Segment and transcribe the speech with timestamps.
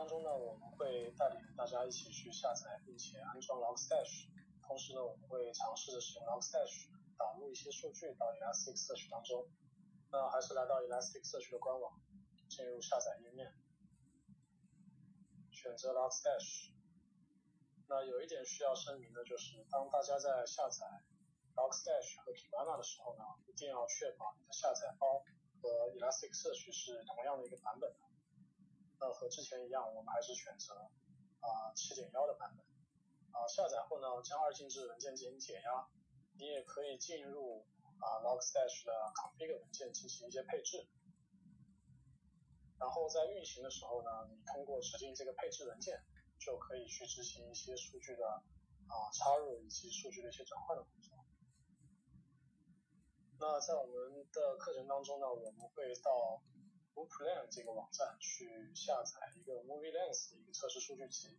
[0.00, 4.32] 当中呢，我们会带领大家一起去下载并且安装 Logstash，
[4.66, 6.88] 同时呢，我们会尝试着使用 Logstash
[7.18, 9.46] 导入一些数据到 Elasticsearch 当中。
[10.10, 12.00] 那还是来到 Elasticsearch 的官网，
[12.48, 13.52] 进入下载页面，
[15.52, 16.72] 选择 Logstash。
[17.86, 20.86] 那有一点需要声明的就是，当大家在下载
[21.54, 25.22] Logstash 和 Kibana 的时候呢，一定要确保你的下载包
[25.60, 28.09] 和 Elasticsearch 是同样的一个版本的。
[29.20, 30.88] 和之前一样，我们还是选择
[31.40, 32.64] 啊七点幺的版本。
[33.36, 35.86] 啊，下载后呢，将二进制文件进行解压。
[36.38, 37.66] 你也可以进入
[38.00, 40.88] 啊 Logstash 的 config 文件进行一些配置。
[42.78, 46.02] 然后在运行的时候呢，你通过指定这个配置文件，
[46.38, 48.26] 就可以去执行一些数据的
[48.88, 51.18] 啊插入以及数据的一些转换的工作。
[53.38, 56.42] 那在我们的课程当中呢，我们会到
[57.06, 61.38] Plan 这个网站去下载一个 Movie Lens 的一个测试数据集。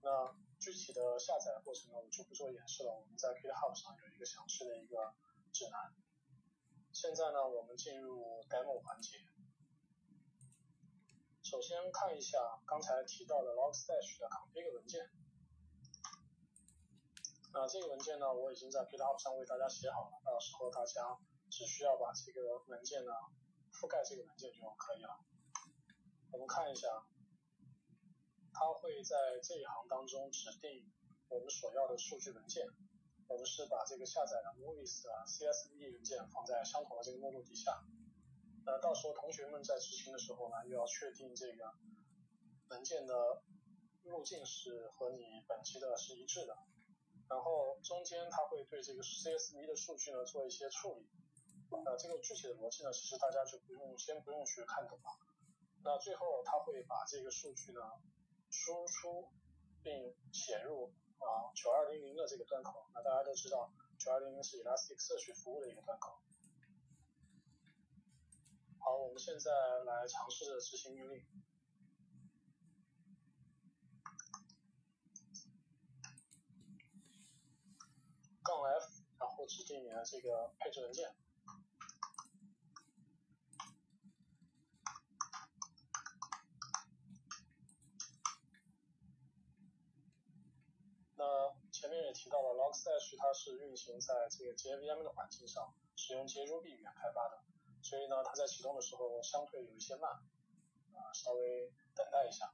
[0.00, 2.94] 那具体的下载过程呢，我就不做演示了。
[2.94, 5.14] 我们在 GitHub 上有一个详细的一个
[5.52, 5.92] 指南。
[6.92, 9.18] 现在呢，我们进入 Demo 环节。
[11.42, 15.10] 首先看一下刚才提到的 Logstash 的 config 文件。
[17.52, 21.18] 那这个文件呢，我已经在 GitHub 上为大家写好了，到时候大家
[21.50, 23.12] 只需要把这个文件呢。
[23.78, 25.22] 覆盖这个文件就可以了。
[26.32, 26.88] 我们看一下，
[28.52, 30.90] 它会在这一行当中指定
[31.28, 32.66] 我们所要的数据文件。
[33.28, 37.84] 我们是把这个下载的 movies 的 CSV 文件放在相同的这个目录底下。
[38.66, 41.74] 那到时候同学们在执行的时候呢，又要确定这个
[42.70, 43.42] 文件的
[44.02, 46.58] 路径是和你本期的是一致的。
[47.28, 51.06] 然后中间它会对这个 CSV 的数据呢做一些处理。
[51.70, 55.18] 那这个具体的逻辑呢，其实大家就不用先不用去看懂了。
[55.84, 57.80] 那最后它会把这个数据呢
[58.50, 59.28] 输出
[59.82, 62.86] 并写入啊九二零零的这个端口。
[62.94, 66.18] 那大家都知道九二零零是 Elasticsearch 服务的一个端口。
[68.80, 69.50] 好，我们现在
[69.84, 71.22] 来尝试着执行命令，
[78.42, 81.14] 杠 F，然后指定你的这个配置文件。
[91.20, 91.24] 那
[91.72, 97.44] 前面也提到了，Logstash 它是运行在这个 JVM 的环境上，使用 JRuby 语言开发的，
[97.80, 102.52] 所以呢，它在启动的时候相对有一些慢，啊，稍微等待一下。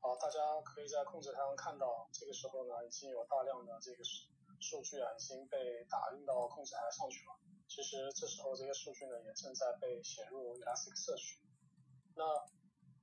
[0.00, 4.04] 好，大家可以在控制台上看到，这个时候呢，已经有大量的这个。
[4.60, 7.38] 数据啊已经被打印到控制台上去了。
[7.68, 11.38] 其实这时候这些数据呢也正在被写入 Elasticsearch。
[12.16, 12.24] 那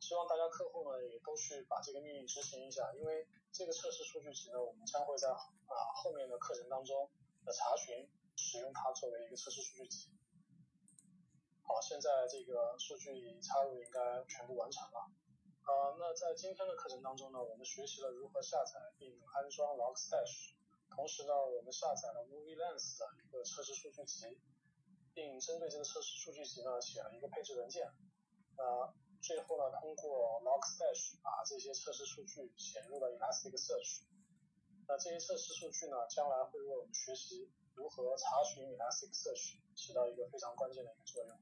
[0.00, 7.10] 希望大家客户呢也都去把这个命令执行一下，因为这个测试数据集呢我们将会在啊后面的课程当中
[7.44, 10.10] 的查询使用它作为一个测试数据集。
[11.62, 15.10] 好，现在这个数据插入应该全部完成了。
[15.62, 20.59] 啊，那在今天的课程当中呢，我们学习了如何下载并安装 Logstash。
[20.94, 24.38] 同时呢，我们下载了 Movie Lens 的一个测试数据集，
[25.14, 27.86] 并针对这个测试数据集呢写了一个配置文件。
[28.56, 28.92] 呃，
[29.22, 34.02] 最后呢，通过 Logstash 把这些测试数据写入了 Elasticsearch。
[34.86, 41.38] 那这些测试数据呢，将来会为我们学习如何查询 Elasticsearch 起到一个非常关键的一个作用。